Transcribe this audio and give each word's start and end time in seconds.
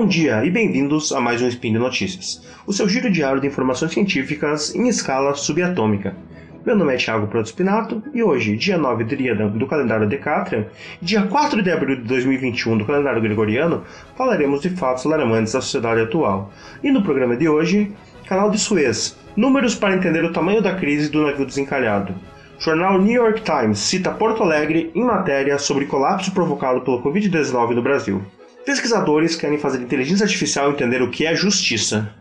Bom 0.00 0.06
dia 0.06 0.42
e 0.46 0.50
bem-vindos 0.50 1.12
a 1.12 1.20
mais 1.20 1.42
um 1.42 1.48
Spin 1.48 1.74
de 1.74 1.78
Notícias, 1.78 2.42
o 2.66 2.72
seu 2.72 2.88
giro 2.88 3.10
diário 3.10 3.38
de 3.38 3.46
informações 3.46 3.92
científicas 3.92 4.74
em 4.74 4.88
escala 4.88 5.34
subatômica. 5.34 6.16
Meu 6.64 6.74
nome 6.74 6.94
é 6.94 6.96
Thiago 6.96 7.26
Protospinato 7.26 8.02
e 8.14 8.22
hoje, 8.22 8.56
dia 8.56 8.78
9 8.78 9.04
de 9.04 9.14
Riadã 9.14 9.48
do 9.48 9.66
calendário 9.66 10.08
Decatrian 10.08 10.64
e 11.02 11.04
dia 11.04 11.26
4 11.26 11.62
de 11.62 11.70
abril 11.70 11.96
de 11.96 12.04
2021 12.04 12.78
do 12.78 12.86
calendário 12.86 13.20
gregoriano, 13.20 13.84
falaremos 14.16 14.62
de 14.62 14.70
fatos 14.70 15.04
alarmantes 15.04 15.52
da 15.52 15.60
sociedade 15.60 16.00
atual. 16.00 16.50
E 16.82 16.90
no 16.90 17.02
programa 17.02 17.36
de 17.36 17.46
hoje, 17.46 17.92
Canal 18.26 18.50
de 18.50 18.58
Suez, 18.58 19.18
números 19.36 19.74
para 19.74 19.94
entender 19.94 20.24
o 20.24 20.32
tamanho 20.32 20.62
da 20.62 20.76
crise 20.76 21.10
do 21.10 21.26
navio 21.26 21.44
desencalhado. 21.44 22.14
Jornal 22.58 22.98
New 22.98 23.22
York 23.22 23.42
Times 23.42 23.78
cita 23.78 24.10
Porto 24.10 24.42
Alegre 24.42 24.90
em 24.94 25.04
matéria 25.04 25.58
sobre 25.58 25.84
colapso 25.84 26.32
provocado 26.32 26.80
pelo 26.80 27.02
Covid-19 27.02 27.74
no 27.74 27.82
Brasil. 27.82 28.22
Pesquisadores 28.64 29.36
querem 29.36 29.58
fazer 29.58 29.80
inteligência 29.80 30.24
artificial 30.24 30.70
entender 30.70 31.00
o 31.02 31.10
que 31.10 31.24
é 31.24 31.34
justiça. 31.34 32.14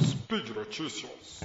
Speed 0.00 0.50
Notícias. 0.54 1.40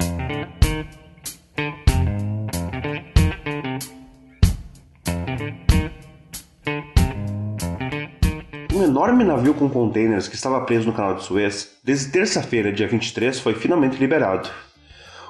Um 8.74 8.84
enorme 8.84 9.24
navio 9.24 9.54
com 9.54 9.70
containers 9.70 10.27
que 10.27 10.36
estava 10.36 10.62
preso 10.62 10.86
no 10.86 10.94
canal 10.94 11.16
de 11.16 11.24
Suez, 11.24 11.77
desde 11.84 12.12
terça-feira, 12.12 12.72
dia 12.72 12.88
23, 12.88 13.40
foi 13.40 13.55
finalmente 13.55 13.98
liberado. 13.98 14.50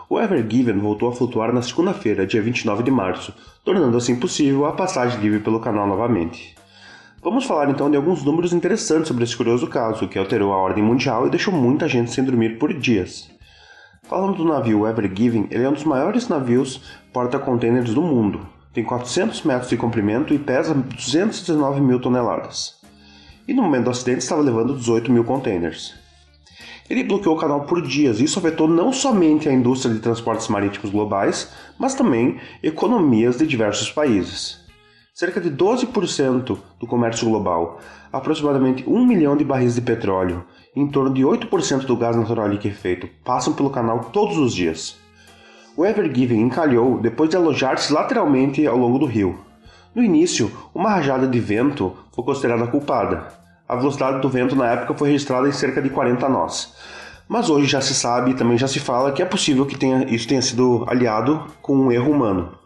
O 0.10 0.20
Ever 0.20 0.46
Given 0.48 0.78
voltou 0.80 1.10
a 1.10 1.16
flutuar 1.16 1.54
na 1.54 1.62
segunda-feira, 1.62 2.28
dia 2.28 2.42
29 2.42 2.84
de 2.84 2.92
março, 2.92 3.34
tornando 3.64 3.98
assim 3.98 4.20
possível 4.20 4.66
a 4.66 4.74
passagem 4.74 5.20
livre 5.20 5.40
pelo 5.40 5.60
canal 5.60 5.88
novamente. 5.88 6.56
Vamos 7.26 7.46
falar 7.46 7.72
então 7.72 7.90
de 7.90 7.98
alguns 7.98 8.24
números 8.24 8.54
interessantes 8.54 9.08
sobre 9.08 9.24
esse 9.24 9.36
curioso 9.36 9.66
caso, 9.66 10.08
que 10.08 10.20
alterou 10.20 10.54
a 10.54 10.58
ordem 10.58 10.84
mundial 10.84 11.26
e 11.26 11.32
deixou 11.32 11.52
muita 11.52 11.88
gente 11.88 12.12
sem 12.12 12.24
dormir 12.24 12.60
por 12.60 12.72
dias. 12.72 13.32
Falando 14.04 14.38
do 14.38 14.46
navio 14.46 14.86
Ever 14.86 15.12
Given, 15.12 15.48
ele 15.50 15.64
é 15.64 15.68
um 15.68 15.74
dos 15.74 15.86
maiores 15.86 16.30
navios 16.30 16.84
porta-containers 17.12 17.96
do 17.96 18.02
mundo. 18.04 18.48
Tem 18.72 18.84
400 18.84 19.42
metros 19.42 19.72
de 19.72 19.76
comprimento 19.76 20.36
e 20.36 20.38
pesa 20.38 20.76
219 20.76 21.82
mil 21.82 22.00
toneladas. 22.00 22.76
E 23.48 23.56
no 23.56 23.64
momento 23.64 23.86
do 23.86 23.90
acidente 23.90 24.20
estava 24.20 24.44
levando 24.44 24.78
18 24.78 25.12
mil 25.12 25.24
containers. 25.24 25.96
Ele 26.88 27.04
bloqueou 27.04 27.36
o 27.36 27.40
canal 27.40 27.62
por 27.62 27.82
dias. 27.82 28.20
Isso 28.20 28.38
afetou 28.38 28.68
não 28.68 28.94
somente 28.94 29.50
a 29.50 29.52
indústria 29.52 29.92
de 29.92 30.00
transportes 30.00 30.48
marítimos 30.48 30.92
globais, 30.92 31.52
mas 31.80 31.96
também 31.96 32.40
economias 32.62 33.36
de 33.36 33.48
diversos 33.48 33.92
países. 33.92 34.64
Cerca 35.18 35.40
de 35.40 35.50
12% 35.50 36.58
do 36.78 36.86
comércio 36.86 37.30
global, 37.30 37.80
aproximadamente 38.12 38.84
1 38.86 39.06
milhão 39.06 39.38
de 39.38 39.46
barris 39.46 39.76
de 39.76 39.80
petróleo 39.80 40.44
e 40.76 40.82
em 40.82 40.90
torno 40.90 41.14
de 41.14 41.22
8% 41.22 41.86
do 41.86 41.96
gás 41.96 42.18
natural 42.18 42.50
liquefeito 42.50 43.08
passam 43.24 43.54
pelo 43.54 43.70
canal 43.70 44.10
todos 44.12 44.38
os 44.38 44.54
dias. 44.54 44.98
O 45.78 45.86
Ever 45.86 46.14
Given 46.14 46.42
encalhou 46.42 47.00
depois 47.00 47.30
de 47.30 47.38
alojar-se 47.38 47.94
lateralmente 47.94 48.68
ao 48.68 48.76
longo 48.76 49.00
do 49.00 49.06
rio. 49.06 49.40
No 49.96 50.04
início, 50.04 50.52
uma 50.74 50.90
rajada 50.90 51.26
de 51.26 51.40
vento 51.40 51.96
foi 52.12 52.26
considerada 52.26 52.68
culpada, 52.68 53.26
a 53.70 53.78
velocidade 53.78 54.20
do 54.20 54.28
vento 54.28 54.54
na 54.54 54.70
época 54.70 54.96
foi 54.96 55.12
registrada 55.12 55.48
em 55.48 55.54
cerca 55.54 55.82
de 55.82 55.90
40 55.90 56.28
nós. 56.28 56.76
Mas 57.26 57.50
hoje 57.50 57.68
já 57.68 57.80
se 57.80 57.96
sabe 57.96 58.32
e 58.32 58.36
também 58.36 58.58
já 58.58 58.68
se 58.68 58.82
fala 58.82 59.14
que 59.14 59.22
é 59.22 59.26
possível 59.26 59.66
que 59.66 59.78
tenha, 59.78 60.14
isso 60.14 60.28
tenha 60.28 60.42
sido 60.42 60.84
aliado 60.90 61.42
com 61.62 61.74
um 61.74 61.90
erro 61.90 62.12
humano. 62.12 62.65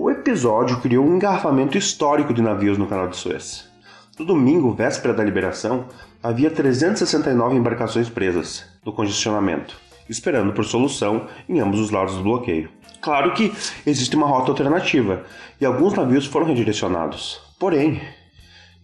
O 0.00 0.08
episódio 0.08 0.80
criou 0.80 1.04
um 1.04 1.16
engarrafamento 1.16 1.76
histórico 1.76 2.32
de 2.32 2.40
navios 2.40 2.78
no 2.78 2.86
canal 2.86 3.08
de 3.08 3.16
Suez. 3.16 3.68
No 4.16 4.24
domingo, 4.24 4.72
véspera 4.72 5.12
da 5.12 5.24
liberação, 5.24 5.86
havia 6.22 6.52
369 6.52 7.56
embarcações 7.56 8.08
presas 8.08 8.64
no 8.86 8.92
congestionamento, 8.92 9.76
esperando 10.08 10.52
por 10.52 10.64
solução 10.64 11.26
em 11.48 11.58
ambos 11.58 11.80
os 11.80 11.90
lados 11.90 12.14
do 12.14 12.22
bloqueio. 12.22 12.70
Claro 13.00 13.34
que 13.34 13.52
existe 13.84 14.14
uma 14.14 14.28
rota 14.28 14.52
alternativa 14.52 15.24
e 15.60 15.66
alguns 15.66 15.94
navios 15.94 16.26
foram 16.26 16.46
redirecionados. 16.46 17.40
Porém, 17.58 18.00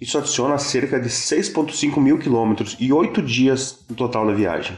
isso 0.01 0.19
adiciona 0.19 0.59
cerca 0.59 0.99
de 0.99 1.11
6,5 1.11 1.97
mil 2.01 2.19
quilômetros 2.19 2.77
e 2.81 2.93
8 2.93 3.23
dias 3.23 3.85
no 3.89 3.95
total 3.95 4.27
da 4.27 4.33
viagem. 4.33 4.77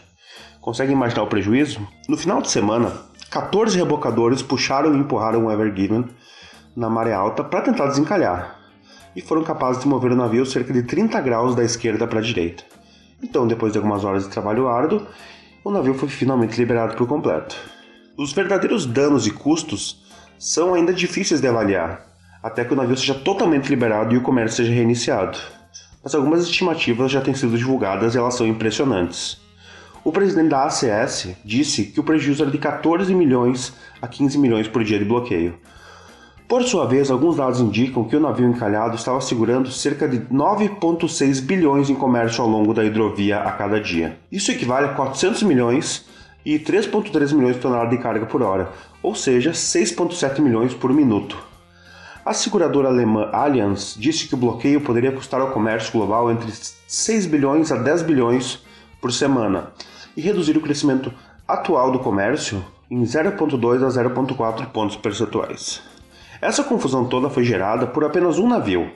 Consegue 0.61 0.93
imaginar 0.93 1.22
o 1.22 1.28
prejuízo? 1.28 1.81
No 2.06 2.19
final 2.19 2.43
de 2.43 2.50
semana, 2.50 2.93
14 3.31 3.76
rebocadores 3.76 4.41
puxaram 4.41 4.94
e 4.94 4.98
empurraram 4.98 5.47
o 5.47 5.50
Ever 5.50 5.75
Given 5.75 6.04
na 6.76 6.88
maré 6.88 7.12
alta 7.12 7.42
para 7.42 7.62
tentar 7.62 7.87
desencalhar, 7.87 8.56
e 9.14 9.20
foram 9.20 9.42
capazes 9.42 9.82
de 9.82 9.88
mover 9.88 10.12
o 10.12 10.16
navio 10.16 10.44
cerca 10.44 10.72
de 10.72 10.82
30 10.82 11.20
graus 11.22 11.54
da 11.54 11.64
esquerda 11.64 12.06
para 12.06 12.19
a 12.19 12.22
direita. 12.22 12.64
Então, 13.22 13.47
depois 13.47 13.72
de 13.72 13.78
algumas 13.78 14.04
horas 14.04 14.25
de 14.25 14.31
trabalho 14.31 14.69
árduo, 14.69 15.06
o 15.64 15.70
navio 15.70 15.94
foi 15.94 16.09
finalmente 16.09 16.56
liberado 16.59 16.94
por 16.97 17.09
completo. 17.09 17.56
Os 18.16 18.32
verdadeiros 18.32 18.87
danos 18.87 19.26
e 19.26 19.31
custos 19.31 20.04
são 20.38 20.75
ainda 20.75 20.93
difíceis 20.93 21.41
de 21.41 21.48
avaliar, 21.48 22.06
até 22.43 22.64
que 22.64 22.75
o 22.75 22.76
navio 22.76 22.97
seja 22.97 23.14
totalmente 23.14 23.69
liberado 23.69 24.14
e 24.14 24.19
o 24.19 24.22
comércio 24.22 24.58
seja 24.58 24.72
reiniciado. 24.72 25.38
Mas 26.04 26.14
algumas 26.14 26.43
estimativas 26.43 27.10
já 27.10 27.20
têm 27.20 27.34
sido 27.34 27.56
divulgadas 27.56 28.14
e 28.14 28.19
elas 28.19 28.34
são 28.34 28.47
impressionantes. 28.47 29.41
O 30.06 30.12
presidente 30.12 30.50
da 30.50 30.67
ACS 30.67 31.31
disse 31.44 31.87
que 31.87 31.99
o 31.99 32.05
prejuízo 32.05 32.41
era 32.41 32.53
de 32.53 32.59
14 32.59 33.12
milhões 33.12 33.72
a 34.00 34.06
15 34.06 34.39
milhões 34.39 34.69
por 34.69 34.84
dia 34.84 35.00
de 35.00 35.05
bloqueio. 35.05 35.59
Por 36.47 36.62
sua 36.62 36.87
vez, 36.87 37.11
alguns 37.11 37.39
dados 37.39 37.59
indicam 37.59 38.05
que 38.05 38.15
o 38.15 38.21
navio 38.21 38.47
encalhado 38.47 38.94
estava 38.94 39.21
segurando 39.21 39.69
cerca 39.69 40.09
de 40.09 40.21
9,6 40.33 41.41
bilhões 41.41 41.91
em 41.91 41.97
comércio 41.97 42.41
ao 42.41 42.49
longo 42.49 42.72
da 42.72 42.84
hidrovia 42.84 43.41
a 43.41 43.50
cada 43.50 43.81
dia. 43.81 44.17
Isso 44.31 44.53
equivale 44.53 44.87
a 44.87 44.91
400 44.91 45.43
milhões 45.43 46.06
e 46.44 46.56
3,3 46.56 47.34
milhões 47.34 47.56
de 47.56 47.62
toneladas 47.62 47.91
de 47.91 47.99
carga 47.99 48.27
por 48.27 48.43
hora, 48.43 48.71
ou 49.03 49.12
seja, 49.12 49.50
6,7 49.50 50.38
milhões 50.38 50.73
por 50.73 50.93
minuto. 50.93 51.37
A 52.25 52.33
seguradora 52.33 52.87
alemã 52.87 53.28
Allianz 53.33 53.97
disse 53.99 54.28
que 54.28 54.34
o 54.34 54.38
bloqueio 54.38 54.81
poderia 54.81 55.11
custar 55.11 55.41
ao 55.41 55.50
comércio 55.50 55.91
global 55.91 56.31
entre 56.31 56.53
6 56.87 57.27
bilhões 57.27 57.73
a 57.73 57.77
10 57.77 58.03
bilhões 58.03 58.65
por 59.00 59.12
semana 59.12 59.73
e 60.16 60.21
reduzir 60.21 60.56
o 60.56 60.60
crescimento 60.60 61.12
atual 61.47 61.93
do 61.93 61.99
comércio 61.99 62.65
em 62.91 63.03
0,2 63.03 63.84
a 63.84 63.88
0,4 63.88 64.66
pontos 64.66 64.97
percentuais. 64.97 65.82
Essa 66.41 66.65
confusão 66.65 67.04
toda 67.06 67.31
foi 67.31 67.44
gerada 67.44 67.87
por 67.87 68.04
apenas 68.04 68.38
um 68.38 68.49
navio 68.49 68.91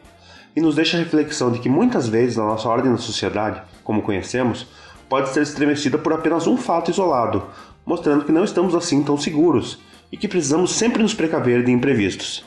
e 0.55 0.61
nos 0.61 0.75
deixa 0.75 0.97
a 0.97 1.01
reflexão 1.01 1.51
de 1.51 1.59
que 1.59 1.69
muitas 1.69 2.09
vezes 2.09 2.39
a 2.39 2.45
nossa 2.45 2.69
ordem 2.69 2.91
na 2.91 2.99
sociedade, 2.99 3.63
como 3.85 4.03
conhecemos, 4.03 4.67
pode 5.09 5.29
ser 5.31 5.43
estremecida 5.43 5.99
por 5.99 6.13
apenas 6.13 6.47
um 6.47 6.57
fato 6.57 6.91
isolado, 6.91 7.45
mostrando 7.85 8.25
que 8.25 8.33
não 8.33 8.45
estamos 8.45 8.75
assim 8.75 9.03
tão 9.03 9.17
seguros 9.17 9.79
e 10.13 10.17
que 10.17 10.29
precisamos 10.29 10.73
sempre 10.73 11.03
nos 11.03 11.15
precaver 11.15 11.65
de 11.65 11.73
imprevistos. 11.73 12.45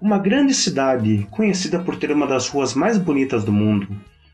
Uma 0.00 0.18
grande 0.18 0.54
cidade, 0.54 1.26
conhecida 1.30 1.80
por 1.80 1.96
ter 1.96 2.12
uma 2.12 2.26
das 2.26 2.48
ruas 2.48 2.74
mais 2.74 2.96
bonitas 2.96 3.42
do 3.42 3.52
mundo, 3.52 3.88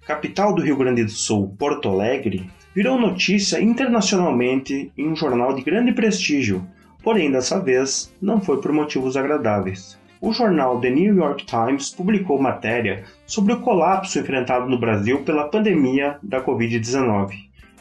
capital 0.06 0.54
do 0.54 0.62
Rio 0.62 0.76
Grande 0.76 1.04
do 1.04 1.10
Sul, 1.10 1.54
Porto 1.58 1.88
Alegre, 1.88 2.50
virou 2.74 2.98
notícia 2.98 3.60
internacionalmente 3.60 4.92
em 4.96 5.08
um 5.08 5.16
jornal 5.16 5.54
de 5.54 5.62
grande 5.62 5.92
prestígio, 5.92 6.66
porém 7.02 7.30
dessa 7.30 7.60
vez 7.60 8.12
não 8.20 8.40
foi 8.40 8.60
por 8.60 8.72
motivos 8.72 9.16
agradáveis. 9.16 9.98
O 10.20 10.32
jornal 10.32 10.80
The 10.80 10.90
New 10.90 11.16
York 11.16 11.44
Times 11.44 11.90
publicou 11.90 12.40
matéria 12.40 13.04
sobre 13.26 13.52
o 13.52 13.60
colapso 13.60 14.18
enfrentado 14.18 14.68
no 14.68 14.78
Brasil 14.78 15.22
pela 15.22 15.48
pandemia 15.48 16.16
da 16.22 16.42
Covid-19. 16.42 17.32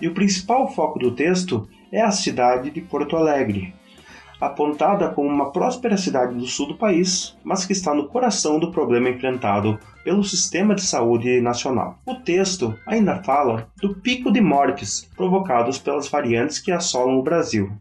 E 0.02 0.08
o 0.08 0.14
principal 0.14 0.68
foco 0.74 1.00
do 1.00 1.12
texto 1.12 1.68
é 1.92 2.02
a 2.02 2.12
cidade 2.12 2.70
de 2.70 2.82
Porto 2.82 3.16
Alegre, 3.16 3.74
apontada 4.46 5.10
como 5.10 5.30
uma 5.30 5.52
próspera 5.52 5.98
cidade 5.98 6.36
do 6.36 6.46
sul 6.46 6.68
do 6.68 6.76
país, 6.76 7.38
mas 7.44 7.66
que 7.66 7.74
está 7.74 7.94
no 7.94 8.08
coração 8.08 8.60
do 8.60 8.72
problema 8.72 9.10
enfrentado 9.10 9.80
pelo 10.04 10.24
sistema 10.24 10.76
de 10.76 10.82
saúde 10.82 11.40
nacional. 11.42 12.00
O 12.06 12.16
texto 12.16 12.78
ainda 12.86 13.24
fala 13.24 13.68
do 13.82 13.96
pico 13.96 14.32
de 14.32 14.42
mortes 14.42 15.10
provocados 15.16 15.78
pelas 15.78 16.08
variantes 16.08 16.60
que 16.60 16.72
assolam 16.72 17.18
o 17.18 17.24
Brasil, 17.24 17.72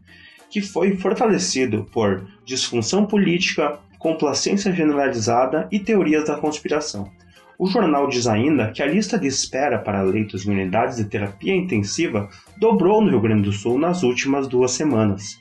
que 0.49 0.61
foi 0.61 0.95
fortalecido 0.95 1.85
por 1.91 2.25
disfunção 2.45 3.05
política, 3.05 3.79
complacência 3.99 4.71
generalizada 4.71 5.67
e 5.71 5.79
teorias 5.79 6.25
da 6.25 6.37
conspiração. 6.37 7.09
O 7.57 7.67
jornal 7.67 8.07
diz 8.07 8.27
ainda 8.27 8.71
que 8.71 8.81
a 8.81 8.87
lista 8.87 9.17
de 9.17 9.27
espera 9.27 9.77
para 9.77 10.01
leitos 10.01 10.45
em 10.45 10.51
unidades 10.51 10.97
de 10.97 11.05
terapia 11.05 11.55
intensiva 11.55 12.29
dobrou 12.57 13.01
no 13.01 13.09
Rio 13.09 13.21
Grande 13.21 13.43
do 13.43 13.51
Sul 13.51 13.77
nas 13.77 14.03
últimas 14.03 14.47
duas 14.47 14.71
semanas. 14.71 15.39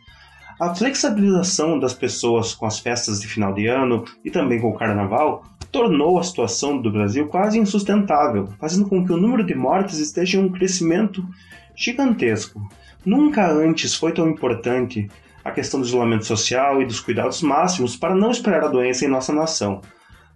A 0.61 0.75
flexibilização 0.75 1.79
das 1.79 1.95
pessoas 1.95 2.55
com 2.55 2.67
as 2.67 2.79
festas 2.79 3.21
de 3.21 3.27
final 3.27 3.53
de 3.53 3.67
ano 3.67 4.05
e 4.25 4.31
também 4.31 4.61
com 4.61 4.71
o 4.71 4.77
carnaval 4.77 5.45
tornou 5.71 6.19
a 6.19 6.23
situação 6.23 6.81
do 6.81 6.93
Brasil 6.93 7.27
quase 7.27 7.59
insustentável, 7.59 8.49
fazendo 8.61 8.89
com 8.89 9.05
que 9.05 9.13
o 9.13 9.17
número 9.17 9.45
de 9.45 9.55
mortes 9.55 9.99
esteja 9.99 10.39
em 10.39 10.45
um 10.45 10.53
crescimento 10.53 11.27
gigantesco. 11.75 12.61
Nunca 13.05 13.51
antes 13.51 13.95
foi 13.95 14.13
tão 14.13 14.29
importante 14.29 15.09
a 15.45 15.51
questão 15.51 15.81
do 15.81 15.87
isolamento 15.87 16.27
social 16.27 16.81
e 16.81 16.87
dos 16.87 17.01
cuidados 17.01 17.43
máximos 17.43 17.97
para 17.97 18.15
não 18.15 18.31
espalhar 18.31 18.65
a 18.65 18.69
doença 18.69 19.05
em 19.05 19.09
nossa 19.09 19.33
nação. 19.33 19.81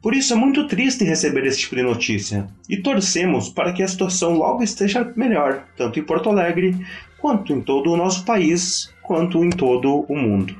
Por 0.03 0.15
isso 0.15 0.33
é 0.33 0.37
muito 0.37 0.67
triste 0.67 1.05
receber 1.05 1.45
esse 1.47 1.61
tipo 1.61 1.77
de 1.77 1.83
notícia 1.83 2.47
e 2.69 2.77
torcemos 2.77 3.49
para 3.49 3.73
que 3.73 3.83
a 3.83 3.89
situação 3.89 4.35
logo 4.35 4.63
esteja 4.63 5.13
melhor, 5.17 5.65
tanto 5.77 5.99
em 5.99 6.03
Porto 6.03 6.29
Alegre 6.29 6.77
quanto 7.19 7.53
em 7.53 7.61
todo 7.61 7.93
o 7.93 7.97
nosso 7.97 8.25
país, 8.25 8.93
quanto 9.07 9.45
em 9.45 9.51
todo 9.51 10.05
o 10.09 10.17
mundo. 10.17 10.57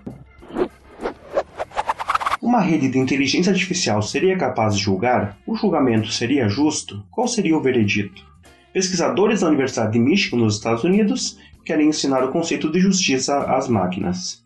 Uma 2.41 2.61
rede 2.61 2.89
de 2.89 2.99
inteligência 2.99 3.51
artificial 3.51 4.01
seria 4.01 4.39
capaz 4.39 4.77
de 4.77 4.83
julgar? 4.83 5.37
O 5.45 5.57
julgamento 5.57 6.13
seria 6.13 6.49
justo? 6.49 7.05
Qual 7.11 7.27
seria 7.27 7.57
o 7.57 7.61
veredito? 7.61 8.25
Pesquisadores 8.73 9.41
da 9.41 9.49
Universidade 9.49 9.95
de 9.95 9.99
Michigan, 9.99 10.37
nos 10.37 10.55
Estados 10.55 10.85
Unidos, 10.85 11.39
querem 11.65 11.89
ensinar 11.89 12.23
o 12.23 12.31
conceito 12.31 12.71
de 12.71 12.79
justiça 12.79 13.37
às 13.37 13.69
máquinas. 13.69 14.45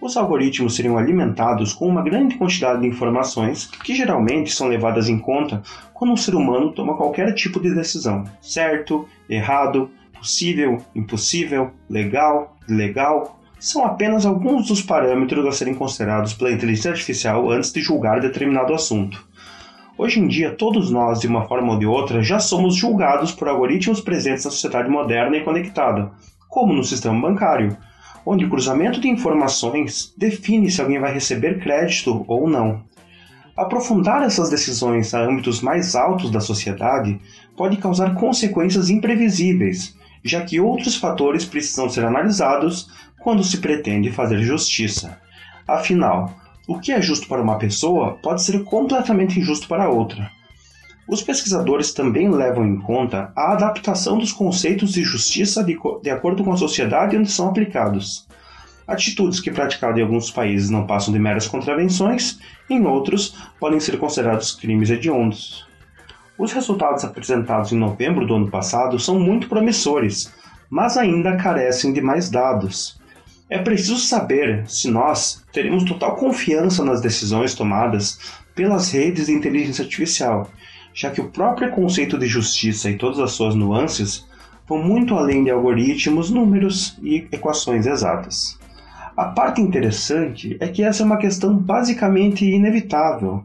Os 0.00 0.16
algoritmos 0.16 0.74
seriam 0.74 0.98
alimentados 0.98 1.72
com 1.72 1.86
uma 1.86 2.02
grande 2.02 2.36
quantidade 2.36 2.80
de 2.80 2.88
informações 2.88 3.66
que 3.66 3.94
geralmente 3.94 4.52
são 4.52 4.66
levadas 4.66 5.08
em 5.08 5.18
conta 5.18 5.62
quando 5.94 6.12
um 6.12 6.16
ser 6.16 6.34
humano 6.34 6.72
toma 6.72 6.96
qualquer 6.96 7.32
tipo 7.32 7.60
de 7.60 7.74
decisão: 7.74 8.24
certo, 8.40 9.08
errado, 9.28 9.90
possível, 10.26 10.82
impossível, 10.92 11.70
legal, 11.88 12.56
ilegal. 12.68 13.38
São 13.60 13.84
apenas 13.84 14.26
alguns 14.26 14.66
dos 14.66 14.82
parâmetros 14.82 15.46
a 15.46 15.52
serem 15.52 15.72
considerados 15.72 16.34
pela 16.34 16.50
inteligência 16.50 16.90
artificial 16.90 17.48
antes 17.48 17.72
de 17.72 17.80
julgar 17.80 18.20
determinado 18.20 18.74
assunto. 18.74 19.24
Hoje 19.96 20.18
em 20.18 20.26
dia, 20.26 20.50
todos 20.50 20.90
nós, 20.90 21.20
de 21.20 21.28
uma 21.28 21.46
forma 21.46 21.72
ou 21.72 21.78
de 21.78 21.86
outra, 21.86 22.22
já 22.22 22.40
somos 22.40 22.74
julgados 22.74 23.30
por 23.30 23.48
algoritmos 23.48 24.00
presentes 24.00 24.44
na 24.44 24.50
sociedade 24.50 24.90
moderna 24.90 25.36
e 25.36 25.44
conectada, 25.44 26.10
como 26.48 26.74
no 26.74 26.82
sistema 26.82 27.18
bancário, 27.18 27.76
onde 28.26 28.44
o 28.44 28.50
cruzamento 28.50 29.00
de 29.00 29.08
informações 29.08 30.12
define 30.18 30.70
se 30.70 30.80
alguém 30.80 30.98
vai 30.98 31.14
receber 31.14 31.60
crédito 31.60 32.24
ou 32.26 32.48
não. 32.48 32.82
Aprofundar 33.56 34.22
essas 34.22 34.50
decisões 34.50 35.14
a 35.14 35.20
âmbitos 35.20 35.62
mais 35.62 35.94
altos 35.94 36.30
da 36.30 36.40
sociedade 36.40 37.18
pode 37.56 37.78
causar 37.78 38.14
consequências 38.14 38.90
imprevisíveis, 38.90 39.95
já 40.28 40.42
que 40.42 40.60
outros 40.60 40.96
fatores 40.96 41.44
precisam 41.44 41.88
ser 41.88 42.04
analisados 42.04 42.90
quando 43.20 43.44
se 43.44 43.58
pretende 43.58 44.10
fazer 44.10 44.38
justiça. 44.38 45.20
Afinal, 45.66 46.34
o 46.66 46.78
que 46.78 46.92
é 46.92 47.00
justo 47.00 47.28
para 47.28 47.42
uma 47.42 47.58
pessoa 47.58 48.18
pode 48.22 48.42
ser 48.42 48.64
completamente 48.64 49.38
injusto 49.38 49.68
para 49.68 49.88
outra. 49.88 50.30
Os 51.08 51.22
pesquisadores 51.22 51.92
também 51.92 52.28
levam 52.28 52.66
em 52.66 52.80
conta 52.80 53.32
a 53.36 53.52
adaptação 53.52 54.18
dos 54.18 54.32
conceitos 54.32 54.92
de 54.92 55.04
justiça 55.04 55.62
de, 55.62 55.78
de 56.02 56.10
acordo 56.10 56.42
com 56.42 56.52
a 56.52 56.56
sociedade 56.56 57.16
onde 57.16 57.30
são 57.30 57.48
aplicados. 57.48 58.26
Atitudes 58.86 59.40
que 59.40 59.50
praticadas 59.50 59.98
em 59.98 60.02
alguns 60.02 60.30
países 60.30 60.70
não 60.70 60.86
passam 60.86 61.12
de 61.12 61.18
meras 61.18 61.48
contravenções, 61.48 62.38
em 62.70 62.84
outros 62.84 63.36
podem 63.58 63.80
ser 63.80 63.98
considerados 63.98 64.52
crimes 64.52 64.90
hediondos. 64.90 65.65
Os 66.38 66.52
resultados 66.52 67.02
apresentados 67.02 67.72
em 67.72 67.78
novembro 67.78 68.26
do 68.26 68.34
ano 68.34 68.50
passado 68.50 68.98
são 68.98 69.18
muito 69.18 69.48
promissores, 69.48 70.32
mas 70.68 70.98
ainda 70.98 71.36
carecem 71.36 71.92
de 71.92 72.02
mais 72.02 72.28
dados. 72.28 73.00
É 73.48 73.58
preciso 73.58 73.96
saber 73.96 74.68
se 74.68 74.90
nós 74.90 75.42
teremos 75.52 75.84
total 75.84 76.16
confiança 76.16 76.84
nas 76.84 77.00
decisões 77.00 77.54
tomadas 77.54 78.18
pelas 78.54 78.90
redes 78.90 79.26
de 79.26 79.32
inteligência 79.32 79.84
artificial, 79.84 80.50
já 80.92 81.10
que 81.10 81.20
o 81.20 81.30
próprio 81.30 81.70
conceito 81.70 82.18
de 82.18 82.26
justiça 82.26 82.90
e 82.90 82.98
todas 82.98 83.18
as 83.18 83.32
suas 83.32 83.54
nuances 83.54 84.26
vão 84.68 84.82
muito 84.82 85.14
além 85.14 85.44
de 85.44 85.50
algoritmos, 85.50 86.30
números 86.30 86.98
e 87.02 87.26
equações 87.32 87.86
exatas. 87.86 88.58
A 89.16 89.26
parte 89.26 89.62
interessante 89.62 90.56
é 90.60 90.68
que 90.68 90.82
essa 90.82 91.02
é 91.02 91.06
uma 91.06 91.16
questão 91.16 91.56
basicamente 91.56 92.44
inevitável. 92.44 93.44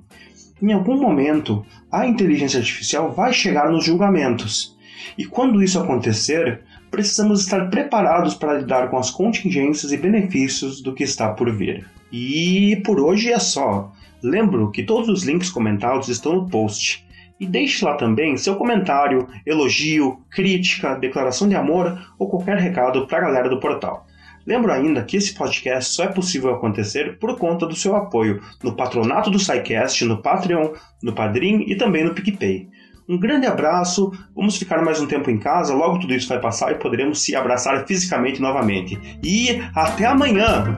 Em 0.61 0.73
algum 0.73 0.95
momento, 0.95 1.65
a 1.91 2.05
inteligência 2.05 2.59
artificial 2.59 3.11
vai 3.11 3.33
chegar 3.33 3.71
nos 3.71 3.83
julgamentos, 3.83 4.77
e 5.17 5.25
quando 5.25 5.63
isso 5.63 5.79
acontecer, 5.79 6.61
precisamos 6.91 7.41
estar 7.41 7.69
preparados 7.69 8.35
para 8.35 8.59
lidar 8.59 8.89
com 8.89 8.97
as 8.97 9.09
contingências 9.09 9.91
e 9.91 9.97
benefícios 9.97 10.81
do 10.81 10.93
que 10.93 11.03
está 11.03 11.29
por 11.29 11.51
vir. 11.51 11.87
E 12.11 12.81
por 12.85 12.99
hoje 12.99 13.31
é 13.31 13.39
só. 13.39 13.91
Lembro 14.21 14.69
que 14.69 14.83
todos 14.83 15.09
os 15.09 15.23
links 15.23 15.49
comentados 15.49 16.09
estão 16.09 16.35
no 16.35 16.49
post. 16.49 17.07
E 17.39 17.47
deixe 17.47 17.83
lá 17.83 17.95
também 17.95 18.37
seu 18.37 18.55
comentário, 18.55 19.27
elogio, 19.47 20.19
crítica, 20.29 20.93
declaração 20.93 21.49
de 21.49 21.55
amor 21.55 21.99
ou 22.19 22.29
qualquer 22.29 22.57
recado 22.57 23.07
para 23.07 23.17
a 23.17 23.21
galera 23.21 23.49
do 23.49 23.59
portal. 23.59 24.05
Lembro 24.45 24.71
ainda 24.71 25.03
que 25.03 25.17
esse 25.17 25.33
podcast 25.33 25.93
só 25.93 26.03
é 26.03 26.07
possível 26.07 26.53
acontecer 26.53 27.17
por 27.19 27.37
conta 27.37 27.65
do 27.65 27.75
seu 27.75 27.95
apoio 27.95 28.41
no 28.63 28.75
patronato 28.75 29.29
do 29.29 29.39
SciCast, 29.39 30.05
no 30.05 30.21
Patreon, 30.21 30.73
no 31.01 31.13
Padrim 31.13 31.63
e 31.67 31.75
também 31.75 32.03
no 32.03 32.13
PicPay. 32.13 32.69
Um 33.07 33.17
grande 33.17 33.45
abraço, 33.45 34.11
vamos 34.35 34.57
ficar 34.57 34.81
mais 34.83 35.01
um 35.01 35.07
tempo 35.07 35.29
em 35.29 35.37
casa, 35.37 35.73
logo 35.73 35.99
tudo 35.99 36.13
isso 36.13 36.29
vai 36.29 36.39
passar 36.39 36.71
e 36.71 36.75
poderemos 36.75 37.21
se 37.21 37.35
abraçar 37.35 37.85
fisicamente 37.85 38.39
novamente. 38.39 38.97
E 39.23 39.61
até 39.75 40.05
amanhã! 40.05 40.77